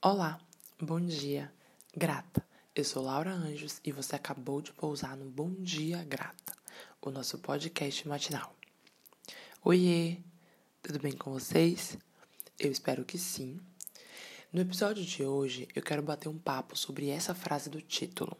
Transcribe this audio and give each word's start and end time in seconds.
Olá, 0.00 0.38
bom 0.80 1.00
dia, 1.00 1.52
grata. 1.92 2.46
Eu 2.72 2.84
sou 2.84 3.02
Laura 3.02 3.32
Anjos 3.32 3.80
e 3.84 3.90
você 3.90 4.14
acabou 4.14 4.62
de 4.62 4.72
pousar 4.72 5.16
no 5.16 5.28
Bom 5.28 5.52
Dia 5.58 6.04
Grata, 6.04 6.54
o 7.02 7.10
nosso 7.10 7.36
podcast 7.38 8.06
matinal. 8.06 8.54
Oiê, 9.64 10.18
tudo 10.80 11.00
bem 11.00 11.16
com 11.16 11.32
vocês? 11.32 11.98
Eu 12.60 12.70
espero 12.70 13.04
que 13.04 13.18
sim. 13.18 13.58
No 14.52 14.60
episódio 14.60 15.04
de 15.04 15.24
hoje, 15.24 15.66
eu 15.74 15.82
quero 15.82 16.00
bater 16.00 16.28
um 16.28 16.38
papo 16.38 16.76
sobre 16.76 17.08
essa 17.08 17.34
frase 17.34 17.68
do 17.68 17.82
título. 17.82 18.38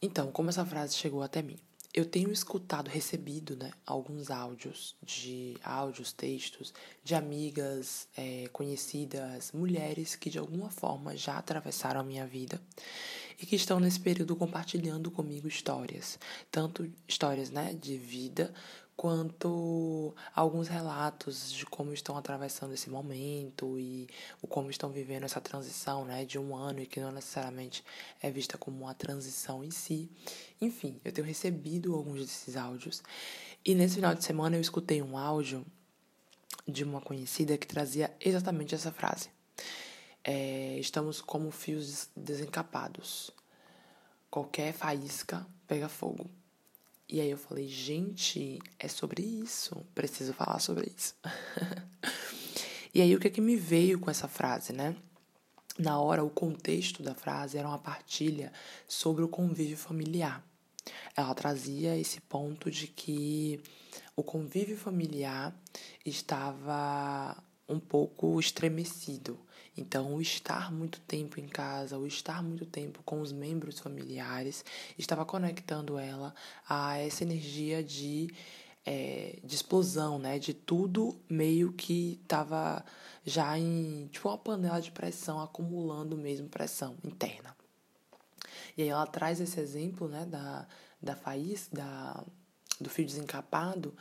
Então, 0.00 0.32
como 0.32 0.48
essa 0.48 0.64
frase 0.64 0.96
chegou 0.96 1.22
até 1.22 1.42
mim? 1.42 1.58
Eu 1.92 2.04
tenho 2.04 2.30
escutado, 2.30 2.88
recebido, 2.88 3.56
né, 3.56 3.72
alguns 3.84 4.30
áudios 4.30 4.94
de 5.02 5.56
áudios, 5.62 6.12
textos 6.12 6.72
de 7.02 7.16
amigas 7.16 8.06
é, 8.16 8.48
conhecidas, 8.52 9.50
mulheres 9.52 10.14
que 10.14 10.30
de 10.30 10.38
alguma 10.38 10.70
forma 10.70 11.16
já 11.16 11.36
atravessaram 11.36 12.00
a 12.00 12.04
minha 12.04 12.26
vida 12.26 12.60
e 13.40 13.46
que 13.46 13.56
estão 13.56 13.80
nesse 13.80 13.98
período 13.98 14.36
compartilhando 14.36 15.10
comigo 15.10 15.48
histórias, 15.48 16.16
tanto 16.50 16.88
histórias, 17.08 17.50
né, 17.50 17.74
de 17.74 17.96
vida 17.96 18.54
quanto 19.00 20.14
alguns 20.36 20.68
relatos 20.68 21.50
de 21.50 21.64
como 21.64 21.90
estão 21.94 22.18
atravessando 22.18 22.74
esse 22.74 22.90
momento 22.90 23.78
e 23.78 24.06
o 24.42 24.46
como 24.46 24.68
estão 24.68 24.90
vivendo 24.90 25.24
essa 25.24 25.40
transição, 25.40 26.04
né, 26.04 26.26
de 26.26 26.38
um 26.38 26.54
ano 26.54 26.80
e 26.80 26.86
que 26.86 27.00
não 27.00 27.10
necessariamente 27.10 27.82
é 28.20 28.30
vista 28.30 28.58
como 28.58 28.82
uma 28.82 28.92
transição 28.92 29.64
em 29.64 29.70
si. 29.70 30.10
Enfim, 30.60 31.00
eu 31.02 31.10
tenho 31.12 31.26
recebido 31.26 31.94
alguns 31.94 32.20
desses 32.20 32.58
áudios 32.58 33.02
e 33.64 33.74
nesse 33.74 33.94
final 33.94 34.14
de 34.14 34.22
semana 34.22 34.56
eu 34.56 34.60
escutei 34.60 35.00
um 35.00 35.16
áudio 35.16 35.64
de 36.68 36.84
uma 36.84 37.00
conhecida 37.00 37.56
que 37.56 37.66
trazia 37.66 38.14
exatamente 38.20 38.74
essa 38.74 38.92
frase. 38.92 39.30
É, 40.22 40.76
estamos 40.78 41.22
como 41.22 41.50
fios 41.50 42.10
desencapados. 42.14 43.30
Qualquer 44.30 44.74
faísca 44.74 45.46
pega 45.66 45.88
fogo. 45.88 46.28
E 47.12 47.20
aí 47.20 47.28
eu 47.28 47.36
falei, 47.36 47.66
gente, 47.66 48.60
é 48.78 48.86
sobre 48.86 49.20
isso, 49.20 49.84
preciso 49.96 50.32
falar 50.32 50.60
sobre 50.60 50.92
isso. 50.96 51.16
e 52.94 53.02
aí 53.02 53.16
o 53.16 53.18
que 53.18 53.26
é 53.26 53.30
que 53.30 53.40
me 53.40 53.56
veio 53.56 53.98
com 53.98 54.08
essa 54.08 54.28
frase, 54.28 54.72
né? 54.72 54.94
Na 55.76 55.98
hora, 55.98 56.22
o 56.22 56.30
contexto 56.30 57.02
da 57.02 57.14
frase 57.14 57.58
era 57.58 57.66
uma 57.66 57.78
partilha 57.78 58.52
sobre 58.86 59.24
o 59.24 59.28
convívio 59.28 59.76
familiar. 59.76 60.44
Ela 61.16 61.34
trazia 61.34 61.96
esse 61.96 62.20
ponto 62.20 62.70
de 62.70 62.86
que 62.86 63.60
o 64.14 64.22
convívio 64.22 64.76
familiar 64.76 65.52
estava 66.04 67.36
um 67.70 67.80
pouco 67.80 68.38
estremecido. 68.38 69.38
Então, 69.76 70.14
o 70.14 70.20
estar 70.20 70.72
muito 70.72 71.00
tempo 71.00 71.40
em 71.40 71.48
casa, 71.48 71.98
o 71.98 72.06
estar 72.06 72.42
muito 72.42 72.66
tempo 72.66 73.02
com 73.04 73.20
os 73.20 73.32
membros 73.32 73.78
familiares, 73.78 74.64
estava 74.98 75.24
conectando 75.24 75.98
ela 75.98 76.34
a 76.68 76.98
essa 76.98 77.22
energia 77.22 77.82
de, 77.82 78.30
é, 78.84 79.38
de 79.42 79.54
explosão, 79.54 80.18
né? 80.18 80.38
De 80.38 80.52
tudo 80.52 81.16
meio 81.28 81.72
que 81.72 82.18
estava 82.22 82.84
já 83.24 83.58
em 83.58 84.08
tipo 84.08 84.28
uma 84.28 84.38
panela 84.38 84.80
de 84.80 84.90
pressão, 84.90 85.40
acumulando 85.40 86.16
mesmo 86.16 86.48
pressão 86.48 86.96
interna. 87.04 87.56
E 88.76 88.82
aí 88.82 88.88
ela 88.88 89.06
traz 89.06 89.40
esse 89.40 89.60
exemplo, 89.60 90.08
né, 90.08 90.24
da, 90.26 90.66
da 91.00 91.16
faísca, 91.16 91.76
da, 91.76 92.24
do 92.80 92.88
fio 92.88 93.04
desencapado, 93.04 93.94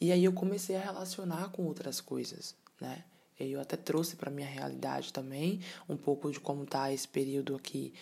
e 0.00 0.10
aí 0.10 0.24
eu 0.24 0.32
comecei 0.32 0.76
a 0.76 0.80
relacionar 0.80 1.50
com 1.50 1.64
outras 1.64 2.00
coisas, 2.00 2.54
né? 2.80 3.04
Eu 3.38 3.60
até 3.60 3.76
trouxe 3.76 4.16
para 4.16 4.30
minha 4.30 4.46
realidade 4.46 5.12
também 5.12 5.60
um 5.88 5.96
pouco 5.96 6.30
de 6.30 6.38
como 6.38 6.64
está 6.64 6.92
esse 6.92 7.08
período 7.08 7.56
aqui 7.56 7.92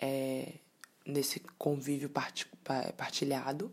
é, 0.00 0.54
nesse 1.06 1.40
convívio 1.58 2.10
partilhado 2.96 3.72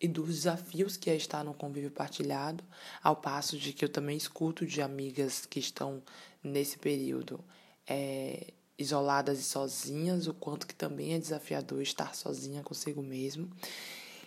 e 0.00 0.08
dos 0.08 0.28
desafios 0.28 0.96
que 0.96 1.08
é 1.08 1.16
estar 1.16 1.42
no 1.44 1.54
convívio 1.54 1.90
partilhado, 1.90 2.62
ao 3.02 3.16
passo 3.16 3.56
de 3.58 3.72
que 3.72 3.84
eu 3.84 3.88
também 3.88 4.16
escuto 4.16 4.66
de 4.66 4.82
amigas 4.82 5.46
que 5.46 5.58
estão 5.58 6.02
nesse 6.42 6.76
período 6.76 7.42
é, 7.86 8.52
isoladas 8.78 9.38
e 9.40 9.44
sozinhas, 9.44 10.26
o 10.26 10.34
quanto 10.34 10.66
que 10.66 10.74
também 10.74 11.14
é 11.14 11.18
desafiador 11.18 11.80
estar 11.80 12.14
sozinha 12.14 12.62
consigo 12.62 13.02
mesmo. 13.02 13.50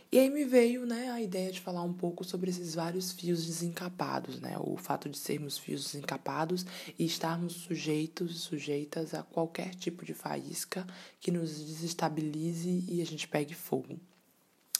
E 0.10 0.20
aí 0.20 0.30
me 0.30 0.46
veio, 0.46 0.86
né, 0.86 1.10
a 1.12 1.22
ideia 1.22 1.52
de 1.52 1.60
falar 1.60 1.84
um 1.84 1.92
pouco 1.92 2.24
sobre 2.24 2.50
esses 2.50 2.76
vários 2.76 3.12
fios 3.12 3.46
desencapados, 3.46 4.40
né? 4.40 4.56
O 4.60 4.78
fato 4.78 5.10
de 5.10 5.18
sermos 5.18 5.58
fios 5.58 5.84
desencapados 5.84 6.66
e 6.98 7.06
estarmos 7.06 7.54
sujeitos, 7.54 8.42
sujeitas 8.42 9.14
a 9.14 9.22
qualquer 9.22 9.76
tipo 9.76 10.06
de 10.06 10.14
faísca 10.14 10.88
que 11.20 11.30
nos 11.30 11.60
desestabilize 11.60 12.86
e 12.88 13.02
a 13.02 13.06
gente 13.06 13.28
pegue 13.28 13.54
fogo. 13.54 14.00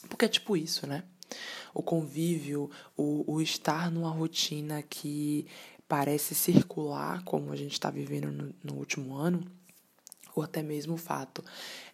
Porque 0.08 0.24
é 0.24 0.28
tipo 0.28 0.56
isso, 0.56 0.86
né? 0.86 1.04
O 1.74 1.82
convívio, 1.82 2.70
o, 2.96 3.30
o 3.30 3.42
estar 3.42 3.90
numa 3.90 4.10
rotina 4.10 4.82
que 4.82 5.46
parece 5.86 6.34
circular, 6.34 7.22
como 7.24 7.52
a 7.52 7.56
gente 7.56 7.72
está 7.72 7.90
vivendo 7.90 8.30
no, 8.30 8.54
no 8.64 8.74
último 8.76 9.14
ano, 9.14 9.44
ou 10.38 10.44
até 10.44 10.62
mesmo 10.62 10.94
o 10.94 10.96
fato 10.96 11.44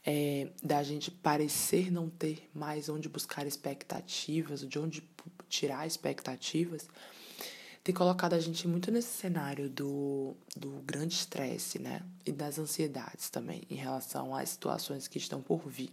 é, 0.05 0.51
da 0.63 0.83
gente 0.83 1.11
parecer 1.11 1.91
não 1.91 2.11
ter 2.11 2.49
mais 2.55 2.91
onde 2.91 3.09
buscar 3.09 3.47
expectativas, 3.47 4.61
de 4.61 4.79
onde 4.79 5.03
tirar 5.49 5.87
expectativas, 5.87 6.87
tem 7.83 7.95
colocado 7.95 8.35
a 8.35 8.39
gente 8.39 8.69
muito 8.69 8.91
nesse 8.91 9.17
cenário 9.17 9.71
do, 9.71 10.37
do 10.55 10.83
grande 10.85 11.15
estresse, 11.15 11.79
né? 11.79 12.03
E 12.25 12.33
das 12.33 12.59
ansiedades 12.59 13.31
também, 13.31 13.63
em 13.71 13.77
relação 13.77 14.35
às 14.35 14.51
situações 14.51 15.09
que 15.09 15.19
estão 15.19 15.41
por 15.41 15.67
vir. 15.67 15.93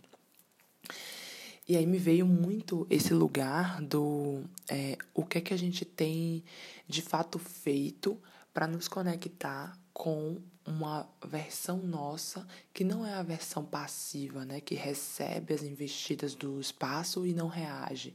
E 1.67 1.77
aí 1.77 1.85
me 1.85 1.97
veio 1.97 2.25
muito 2.25 2.85
esse 2.89 3.13
lugar 3.13 3.81
do 3.81 4.43
é, 4.69 4.97
o 5.13 5.25
que 5.25 5.37
é 5.37 5.41
que 5.41 5.53
a 5.53 5.57
gente 5.57 5.85
tem 5.85 6.43
de 6.87 7.01
fato 7.01 7.39
feito 7.39 8.19
para 8.53 8.67
nos 8.67 8.89
conectar 8.89 9.77
com 10.01 10.41
uma 10.65 11.07
versão 11.23 11.77
nossa 11.77 12.47
que 12.73 12.83
não 12.83 13.05
é 13.05 13.13
a 13.13 13.21
versão 13.21 13.63
passiva, 13.63 14.43
né, 14.43 14.59
que 14.59 14.73
recebe 14.73 15.53
as 15.53 15.61
investidas 15.61 16.33
do 16.33 16.59
espaço 16.59 17.23
e 17.23 17.35
não 17.35 17.47
reage, 17.47 18.11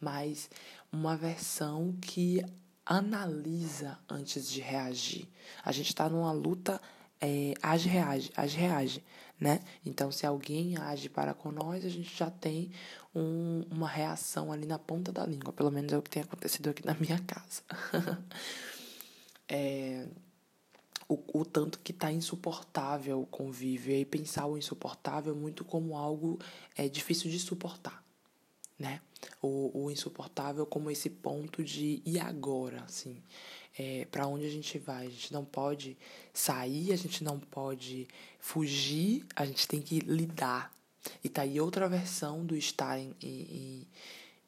mas 0.00 0.48
uma 0.90 1.14
versão 1.14 1.94
que 2.00 2.42
analisa 2.86 3.98
antes 4.08 4.48
de 4.48 4.62
reagir. 4.62 5.28
A 5.62 5.72
gente 5.72 5.88
está 5.88 6.08
numa 6.08 6.32
luta 6.32 6.80
é, 7.20 7.52
age 7.62 7.86
reage, 7.90 8.32
age 8.34 8.56
reage, 8.56 9.04
né? 9.38 9.60
Então, 9.84 10.10
se 10.10 10.24
alguém 10.24 10.78
age 10.78 11.10
para 11.10 11.34
com 11.34 11.52
nós, 11.52 11.84
a 11.84 11.90
gente 11.90 12.16
já 12.16 12.30
tem 12.30 12.70
um, 13.14 13.62
uma 13.70 13.88
reação 13.88 14.50
ali 14.50 14.64
na 14.64 14.78
ponta 14.78 15.12
da 15.12 15.26
língua. 15.26 15.52
Pelo 15.52 15.70
menos 15.70 15.92
é 15.92 15.98
o 15.98 16.02
que 16.02 16.08
tem 16.08 16.22
acontecido 16.22 16.70
aqui 16.70 16.86
na 16.86 16.94
minha 16.94 17.18
casa. 17.18 17.62
é, 19.46 20.06
o, 21.08 21.40
o 21.40 21.44
tanto 21.44 21.78
que 21.80 21.92
está 21.92 22.10
insuportável 22.10 23.20
o 23.22 23.26
convívio. 23.26 23.92
E 23.92 23.96
aí 23.96 24.04
pensar 24.04 24.46
o 24.46 24.58
insuportável 24.58 25.34
muito 25.34 25.64
como 25.64 25.96
algo 25.96 26.38
é, 26.76 26.88
difícil 26.88 27.30
de 27.30 27.38
suportar, 27.38 28.04
né? 28.78 29.00
O, 29.40 29.84
o 29.84 29.90
insuportável 29.90 30.66
como 30.66 30.90
esse 30.90 31.08
ponto 31.08 31.64
de 31.64 32.02
e 32.04 32.18
agora, 32.18 32.82
assim, 32.82 33.22
é, 33.78 34.06
para 34.06 34.26
onde 34.26 34.46
a 34.46 34.50
gente 34.50 34.78
vai? 34.78 35.06
A 35.06 35.10
gente 35.10 35.32
não 35.32 35.44
pode 35.44 35.96
sair, 36.32 36.92
a 36.92 36.96
gente 36.96 37.22
não 37.22 37.38
pode 37.38 38.08
fugir, 38.38 39.24
a 39.34 39.44
gente 39.44 39.66
tem 39.68 39.80
que 39.80 40.00
lidar. 40.00 40.74
E 41.22 41.28
tá 41.28 41.42
aí 41.42 41.60
outra 41.60 41.88
versão 41.88 42.44
do 42.44 42.56
estar 42.56 42.98
em, 42.98 43.14
em, 43.22 43.86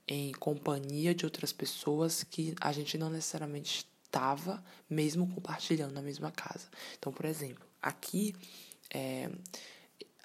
em 0.09 0.33
companhia 0.33 1.15
de 1.15 1.25
outras 1.25 1.53
pessoas 1.53 2.25
que 2.25 2.55
a 2.61 2.73
gente 2.73 2.99
não 2.99 3.11
necessariamente 3.11 3.87
estava 4.09 4.63
mesmo 4.89 5.29
compartilhando 5.29 5.93
na 5.93 6.03
mesma 6.03 6.31
casa. 6.31 6.67
Então, 6.99 7.13
por 7.13 7.27
exemplo, 7.27 7.65
aqui 7.81 8.35
é, 8.91 9.31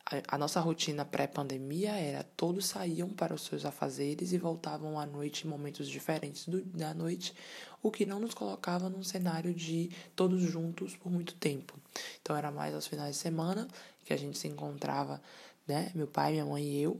a, 0.05 0.35
a 0.35 0.37
nossa 0.37 0.59
rotina 0.59 1.05
pré-pandemia 1.05 1.91
era 1.91 2.23
todos 2.23 2.65
saíam 2.65 3.09
para 3.09 3.33
os 3.33 3.43
seus 3.43 3.65
afazeres 3.65 4.31
e 4.31 4.37
voltavam 4.37 4.97
à 4.97 5.05
noite 5.05 5.45
em 5.45 5.49
momentos 5.49 5.87
diferentes 5.87 6.47
do, 6.47 6.61
da 6.61 6.93
noite, 6.93 7.35
o 7.81 7.91
que 7.91 8.05
não 8.05 8.19
nos 8.19 8.33
colocava 8.33 8.89
num 8.89 9.03
cenário 9.03 9.53
de 9.53 9.91
todos 10.15 10.41
juntos 10.41 10.95
por 10.95 11.11
muito 11.11 11.35
tempo. 11.35 11.77
Então 12.21 12.35
era 12.35 12.49
mais 12.49 12.73
aos 12.73 12.87
finais 12.87 13.15
de 13.15 13.21
semana 13.21 13.67
que 14.05 14.13
a 14.13 14.17
gente 14.17 14.37
se 14.37 14.47
encontrava, 14.47 15.21
né, 15.67 15.91
meu 15.93 16.07
pai, 16.07 16.31
minha 16.31 16.45
mãe 16.45 16.63
e 16.63 16.81
eu, 16.81 16.99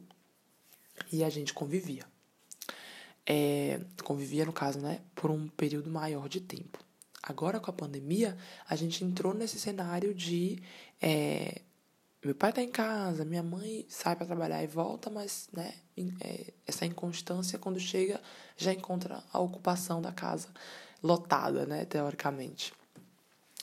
e 1.12 1.24
a 1.24 1.30
gente 1.30 1.54
convivia 1.54 2.06
é, 3.26 3.80
convivia, 4.04 4.46
no 4.46 4.54
caso, 4.54 4.80
né, 4.80 5.00
por 5.16 5.32
um 5.32 5.48
período 5.48 5.90
maior 5.90 6.28
de 6.28 6.42
tempo. 6.42 6.83
Agora, 7.24 7.58
com 7.58 7.72
a 7.72 7.74
pandemia, 7.74 8.38
a 8.68 8.76
gente 8.76 9.04
entrou 9.06 9.34
nesse 9.34 9.58
cenário 9.58 10.14
de. 10.14 10.62
É, 11.02 11.62
meu 12.22 12.36
pai 12.36 12.50
está 12.50 12.62
em 12.62 12.70
casa, 12.70 13.24
minha 13.24 13.44
mãe 13.44 13.86
sai 13.88 14.16
para 14.16 14.26
trabalhar 14.26 14.62
e 14.62 14.68
volta, 14.68 15.10
mas 15.10 15.48
né, 15.54 15.74
é, 16.22 16.54
essa 16.68 16.86
inconstância, 16.86 17.58
quando 17.58 17.80
chega, 17.80 18.22
já 18.58 18.74
encontra 18.74 19.24
a 19.32 19.40
ocupação 19.40 20.02
da 20.02 20.12
casa 20.12 20.50
lotada, 21.02 21.66
né, 21.66 21.86
teoricamente. 21.86 22.74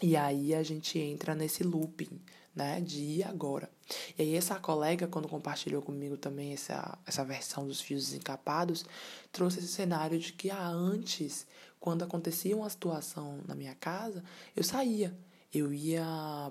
E 0.02 0.16
aí 0.16 0.54
a 0.54 0.62
gente 0.62 0.98
entra 0.98 1.34
nesse 1.34 1.62
looping, 1.62 2.20
né, 2.54 2.80
de 2.80 3.00
ir 3.00 3.24
agora. 3.24 3.70
E 4.18 4.22
aí 4.22 4.36
essa 4.36 4.58
colega, 4.58 5.06
quando 5.06 5.28
compartilhou 5.28 5.82
comigo 5.82 6.16
também 6.16 6.52
essa, 6.52 6.98
essa 7.06 7.24
versão 7.24 7.66
dos 7.66 7.80
fios 7.80 8.06
desencapados, 8.06 8.84
trouxe 9.32 9.58
esse 9.58 9.68
cenário 9.68 10.18
de 10.18 10.32
que 10.32 10.50
ah, 10.50 10.68
antes, 10.68 11.46
quando 11.80 12.04
acontecia 12.04 12.56
uma 12.56 12.68
situação 12.68 13.40
na 13.48 13.54
minha 13.54 13.74
casa, 13.74 14.22
eu 14.54 14.62
saía. 14.62 15.16
Eu 15.52 15.74
ia 15.74 16.04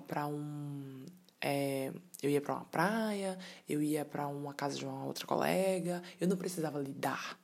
para 0.08 0.28
um 0.28 1.06
é, 1.42 1.94
eu 2.22 2.30
ia 2.30 2.42
para 2.42 2.56
uma 2.56 2.66
praia, 2.66 3.38
eu 3.68 3.82
ia 3.82 4.04
para 4.04 4.28
uma 4.28 4.54
casa 4.54 4.76
de 4.76 4.86
uma 4.86 5.06
outra 5.06 5.26
colega, 5.26 6.04
eu 6.20 6.28
não 6.28 6.36
precisava 6.36 6.80
lidar. 6.80 7.40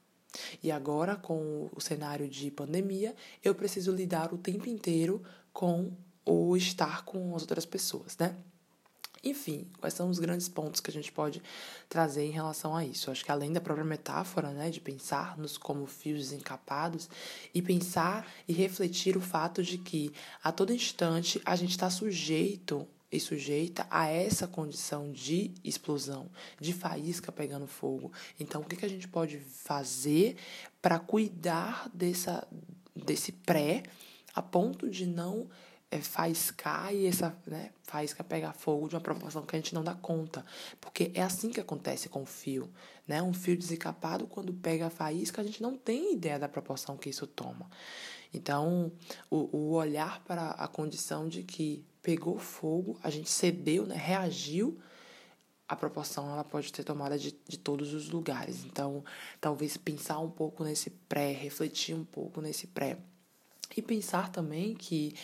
E 0.61 0.69
agora, 0.69 1.15
com 1.15 1.69
o 1.73 1.79
cenário 1.79 2.27
de 2.27 2.51
pandemia, 2.51 3.15
eu 3.41 3.55
preciso 3.55 3.91
lidar 3.91 4.33
o 4.33 4.37
tempo 4.37 4.67
inteiro 4.67 5.23
com 5.53 5.93
o 6.25 6.57
estar 6.57 7.05
com 7.05 7.33
as 7.35 7.43
outras 7.43 7.65
pessoas, 7.65 8.17
né? 8.17 8.35
Enfim, 9.25 9.65
quais 9.79 9.95
são 9.95 10.07
os 10.07 10.19
grandes 10.19 10.47
pontos 10.47 10.79
que 10.79 10.91
a 10.91 10.93
gente 10.93 11.11
pode 11.11 11.41
trazer 11.89 12.23
em 12.23 12.29
relação 12.29 12.75
a 12.75 12.85
isso? 12.85 13.09
Acho 13.09 13.25
que 13.25 13.31
além 13.31 13.51
da 13.51 13.59
própria 13.59 13.83
metáfora, 13.83 14.51
né, 14.51 14.69
de 14.69 14.79
pensar-nos 14.79 15.57
como 15.57 15.87
fios 15.87 16.19
desencapados 16.19 17.09
e 17.51 17.59
pensar 17.59 18.31
e 18.47 18.53
refletir 18.53 19.17
o 19.17 19.21
fato 19.21 19.63
de 19.63 19.79
que 19.79 20.13
a 20.43 20.51
todo 20.51 20.71
instante 20.71 21.41
a 21.43 21.55
gente 21.55 21.71
está 21.71 21.89
sujeito 21.89 22.87
e 23.11 23.19
sujeita 23.19 23.87
a 23.89 24.07
essa 24.07 24.47
condição 24.47 25.11
de 25.11 25.51
explosão, 25.63 26.29
de 26.59 26.71
faísca 26.71 27.31
pegando 27.31 27.65
fogo. 27.65 28.11
Então, 28.39 28.61
o 28.61 28.65
que, 28.65 28.75
que 28.75 28.85
a 28.85 28.89
gente 28.89 29.07
pode 29.07 29.39
fazer 29.39 30.35
para 30.81 30.99
cuidar 30.99 31.89
dessa, 31.91 32.47
desse 32.95 33.31
pré 33.31 33.81
a 34.35 34.41
ponto 34.41 34.87
de 34.89 35.07
não 35.07 35.47
é, 35.95 36.01
faiscar 36.01 36.93
e 36.93 37.07
essa 37.07 37.35
né, 37.47 37.71
faísca 37.83 38.23
pegar 38.23 38.53
fogo 38.53 38.89
de 38.89 38.95
uma 38.95 39.01
proporção 39.01 39.45
que 39.45 39.55
a 39.55 39.59
gente 39.59 39.73
não 39.73 39.83
dá 39.83 39.95
conta. 39.95 40.45
Porque 40.81 41.11
é 41.13 41.21
assim 41.21 41.49
que 41.49 41.59
acontece 41.59 42.09
com 42.09 42.23
o 42.23 42.25
fio. 42.25 42.69
Né? 43.07 43.21
Um 43.21 43.33
fio 43.33 43.57
desencapado, 43.57 44.27
quando 44.27 44.53
pega 44.53 44.87
a 44.87 44.89
faísca, 44.89 45.41
a 45.41 45.45
gente 45.45 45.61
não 45.61 45.77
tem 45.77 46.13
ideia 46.13 46.37
da 46.37 46.49
proporção 46.49 46.97
que 46.97 47.09
isso 47.09 47.25
toma. 47.25 47.69
Então, 48.33 48.91
o, 49.29 49.57
o 49.57 49.71
olhar 49.71 50.21
para 50.25 50.51
a 50.51 50.67
condição 50.67 51.29
de 51.29 51.43
que 51.43 51.85
pegou 52.01 52.37
fogo, 52.37 52.99
a 53.01 53.09
gente 53.09 53.29
cedeu, 53.29 53.85
né, 53.85 53.95
reagiu, 53.95 54.77
a 55.67 55.75
proporção 55.75 56.29
ela 56.29 56.43
pode 56.43 56.71
ter 56.71 56.83
tomada 56.83 57.17
de, 57.17 57.35
de 57.47 57.57
todos 57.57 57.93
os 57.93 58.09
lugares. 58.09 58.65
Então, 58.65 59.03
talvez 59.39 59.77
pensar 59.77 60.19
um 60.19 60.29
pouco 60.29 60.63
nesse 60.63 60.89
pré, 60.89 61.31
refletir 61.31 61.95
um 61.95 62.05
pouco 62.05 62.41
nesse 62.41 62.67
pré. 62.67 62.97
E 63.75 63.81
pensar 63.81 64.29
também 64.29 64.73
que 64.73 65.15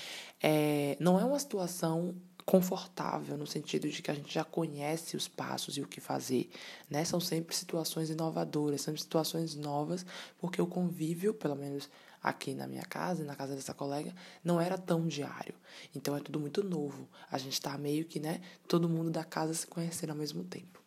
é, 0.41 0.97
não 0.99 1.19
é 1.19 1.25
uma 1.25 1.39
situação 1.39 2.15
confortável 2.45 3.37
no 3.37 3.45
sentido 3.45 3.87
de 3.89 4.01
que 4.01 4.11
a 4.11 4.13
gente 4.13 4.33
já 4.33 4.43
conhece 4.43 5.15
os 5.15 5.27
passos 5.27 5.77
e 5.77 5.81
o 5.81 5.87
que 5.87 6.01
fazer, 6.01 6.49
né? 6.89 7.05
São 7.05 7.19
sempre 7.19 7.55
situações 7.55 8.09
inovadoras, 8.09 8.81
sempre 8.81 8.99
situações 8.99 9.55
novas, 9.55 10.05
porque 10.39 10.61
o 10.61 10.67
convívio, 10.67 11.33
pelo 11.33 11.55
menos 11.55 11.89
aqui 12.21 12.53
na 12.53 12.67
minha 12.67 12.83
casa, 12.83 13.23
na 13.23 13.35
casa 13.35 13.55
dessa 13.55 13.73
colega, 13.73 14.13
não 14.43 14.59
era 14.59 14.77
tão 14.77 15.07
diário. 15.07 15.55
Então 15.95 16.15
é 16.15 16.19
tudo 16.19 16.39
muito 16.39 16.63
novo. 16.63 17.07
A 17.31 17.37
gente 17.37 17.53
está 17.53 17.77
meio 17.77 18.05
que, 18.05 18.19
né, 18.19 18.41
todo 18.67 18.89
mundo 18.89 19.09
da 19.09 19.23
casa 19.23 19.53
se 19.53 19.65
conhecendo 19.65 20.11
ao 20.11 20.17
mesmo 20.17 20.43
tempo. 20.43 20.80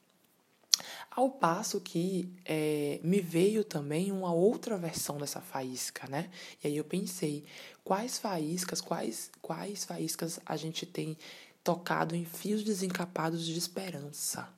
Ao 1.14 1.30
passo 1.30 1.80
que 1.80 2.28
é, 2.44 2.98
me 3.04 3.20
veio 3.20 3.62
também 3.62 4.10
uma 4.10 4.32
outra 4.32 4.76
versão 4.76 5.16
dessa 5.16 5.40
faísca, 5.40 6.08
né? 6.08 6.28
E 6.62 6.66
aí 6.66 6.76
eu 6.76 6.84
pensei, 6.84 7.44
quais 7.84 8.18
faíscas, 8.18 8.80
quais, 8.80 9.30
quais 9.40 9.84
faíscas 9.84 10.40
a 10.44 10.56
gente 10.56 10.84
tem 10.84 11.16
tocado 11.62 12.16
em 12.16 12.24
fios 12.24 12.64
desencapados 12.64 13.46
de 13.46 13.56
esperança, 13.56 14.48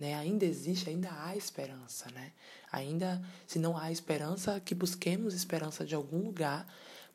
né? 0.00 0.14
Ainda 0.14 0.46
existe, 0.46 0.88
ainda 0.88 1.10
há 1.12 1.36
esperança, 1.36 2.10
né? 2.10 2.32
Ainda, 2.72 3.22
se 3.46 3.58
não 3.58 3.76
há 3.76 3.92
esperança, 3.92 4.58
que 4.60 4.74
busquemos 4.74 5.34
esperança 5.34 5.84
de 5.84 5.94
algum 5.94 6.18
lugar, 6.18 6.66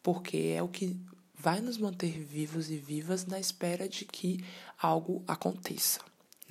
porque 0.03 0.53
é 0.55 0.61
o 0.61 0.67
que 0.67 0.99
vai 1.33 1.59
nos 1.59 1.77
manter 1.79 2.23
vivos 2.23 2.69
e 2.69 2.77
vivas 2.77 3.25
na 3.25 3.39
espera 3.39 3.89
de 3.89 4.05
que 4.05 4.45
algo 4.79 5.23
aconteça, 5.27 5.99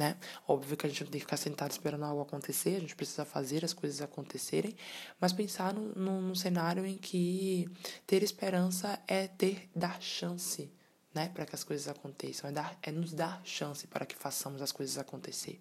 né? 0.00 0.16
Óbvio 0.48 0.78
que 0.78 0.86
a 0.86 0.88
gente 0.88 1.04
não 1.04 1.10
tem 1.10 1.18
que 1.18 1.26
ficar 1.26 1.36
sentado 1.36 1.70
esperando 1.72 2.06
algo 2.06 2.22
acontecer, 2.22 2.76
a 2.76 2.80
gente 2.80 2.96
precisa 2.96 3.22
fazer 3.22 3.62
as 3.66 3.74
coisas 3.74 4.00
acontecerem, 4.00 4.74
mas 5.20 5.30
pensar 5.30 5.74
num, 5.74 6.34
cenário 6.34 6.86
em 6.86 6.96
que 6.96 7.68
ter 8.06 8.22
esperança 8.22 8.98
é 9.06 9.28
ter, 9.28 9.68
dar 9.76 10.00
chance, 10.00 10.72
né, 11.12 11.28
para 11.34 11.44
que 11.44 11.54
as 11.54 11.62
coisas 11.62 11.86
aconteçam, 11.86 12.48
é, 12.48 12.52
dar, 12.52 12.78
é 12.82 12.90
nos 12.90 13.12
dar 13.12 13.42
chance 13.44 13.86
para 13.86 14.06
que 14.06 14.16
façamos 14.16 14.62
as 14.62 14.72
coisas 14.72 14.96
acontecer. 14.96 15.60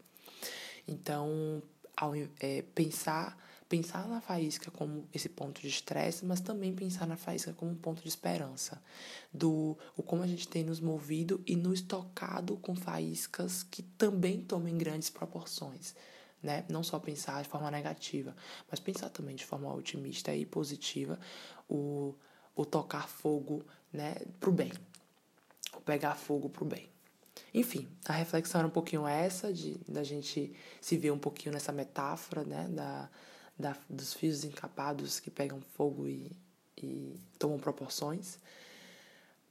Então, 0.87 1.61
ao, 1.97 2.13
é, 2.39 2.61
pensar 2.73 3.37
pensar 3.69 4.07
na 4.07 4.19
faísca 4.19 4.71
como 4.71 5.07
esse 5.13 5.29
ponto 5.29 5.61
de 5.61 5.67
estresse, 5.67 6.25
mas 6.25 6.41
também 6.41 6.73
pensar 6.73 7.05
na 7.05 7.15
faísca 7.15 7.53
como 7.53 7.71
um 7.71 7.75
ponto 7.75 8.01
de 8.01 8.09
esperança, 8.09 8.81
do 9.31 9.77
o 9.95 10.01
como 10.01 10.23
a 10.23 10.27
gente 10.27 10.47
tem 10.47 10.63
nos 10.63 10.79
movido 10.79 11.41
e 11.45 11.55
nos 11.55 11.79
tocado 11.79 12.57
com 12.57 12.75
faíscas 12.75 13.61
que 13.61 13.83
também 13.83 14.41
tomem 14.41 14.75
grandes 14.75 15.11
proporções, 15.11 15.95
né? 16.41 16.65
Não 16.67 16.83
só 16.83 16.97
pensar 16.97 17.43
de 17.43 17.47
forma 17.47 17.69
negativa, 17.69 18.35
mas 18.71 18.79
pensar 18.79 19.09
também 19.09 19.35
de 19.35 19.45
forma 19.45 19.71
otimista 19.71 20.33
e 20.33 20.47
positiva 20.47 21.19
o, 21.69 22.15
o 22.55 22.65
tocar 22.65 23.07
fogo, 23.07 23.63
né, 23.93 24.15
pro 24.39 24.51
bem, 24.51 24.71
o 25.77 25.81
pegar 25.81 26.15
fogo 26.15 26.49
pro 26.49 26.65
bem. 26.65 26.89
Enfim, 27.53 27.87
a 28.05 28.13
reflexão 28.13 28.59
era 28.59 28.67
um 28.67 28.71
pouquinho 28.71 29.07
essa, 29.07 29.53
de 29.53 29.75
da 29.87 30.03
gente 30.03 30.53
se 30.81 30.97
ver 30.97 31.11
um 31.11 31.19
pouquinho 31.19 31.53
nessa 31.53 31.71
metáfora, 31.71 32.43
né, 32.43 32.67
da, 32.67 33.09
da, 33.59 33.75
dos 33.89 34.13
fios 34.13 34.45
encapados 34.45 35.19
que 35.19 35.29
pegam 35.29 35.59
fogo 35.75 36.07
e, 36.07 36.31
e 36.77 37.19
tomam 37.37 37.59
proporções. 37.59 38.39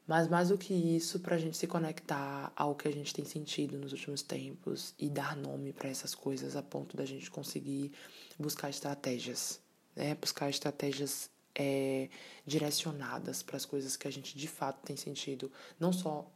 Mas 0.06 0.26
mais 0.26 0.48
do 0.48 0.56
que 0.56 0.72
isso, 0.72 1.20
para 1.20 1.36
a 1.36 1.38
gente 1.38 1.54
se 1.54 1.66
conectar 1.66 2.50
ao 2.56 2.74
que 2.74 2.88
a 2.88 2.90
gente 2.90 3.12
tem 3.12 3.26
sentido 3.26 3.76
nos 3.76 3.92
últimos 3.92 4.22
tempos 4.22 4.94
e 4.98 5.10
dar 5.10 5.36
nome 5.36 5.70
para 5.70 5.90
essas 5.90 6.14
coisas 6.14 6.56
a 6.56 6.62
ponto 6.62 6.96
da 6.96 7.04
gente 7.04 7.30
conseguir 7.30 7.92
buscar 8.38 8.70
estratégias, 8.70 9.60
né? 9.94 10.14
Buscar 10.14 10.48
estratégias 10.48 11.28
é, 11.54 12.08
direcionadas 12.46 13.42
para 13.42 13.58
as 13.58 13.66
coisas 13.66 13.98
que 13.98 14.08
a 14.08 14.10
gente 14.10 14.38
de 14.38 14.48
fato 14.48 14.80
tem 14.82 14.96
sentido, 14.96 15.52
não 15.78 15.92
só 15.92 16.26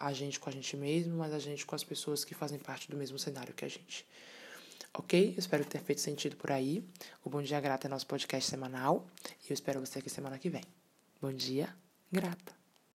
a 0.00 0.12
gente 0.12 0.40
com 0.40 0.50
a 0.50 0.52
gente 0.52 0.76
mesmo, 0.76 1.16
mas 1.16 1.32
a 1.32 1.38
gente 1.38 1.64
com 1.64 1.76
as 1.76 1.84
pessoas 1.84 2.24
que 2.24 2.34
fazem 2.34 2.58
parte 2.58 2.90
do 2.90 2.96
mesmo 2.96 3.20
cenário 3.20 3.54
que 3.54 3.64
a 3.64 3.68
gente. 3.68 4.04
Ok? 4.98 5.34
Espero 5.36 5.64
ter 5.64 5.80
feito 5.80 6.00
sentido 6.00 6.36
por 6.36 6.50
aí. 6.50 6.82
O 7.22 7.28
Bom 7.28 7.42
Dia 7.42 7.60
Grata 7.60 7.86
é 7.86 7.90
nosso 7.90 8.06
podcast 8.06 8.48
semanal 8.48 9.06
e 9.44 9.50
eu 9.50 9.54
espero 9.54 9.80
você 9.80 9.98
aqui 9.98 10.08
semana 10.08 10.38
que 10.38 10.48
vem. 10.48 10.64
Bom 11.20 11.32
dia, 11.32 11.68
grata! 12.10 12.65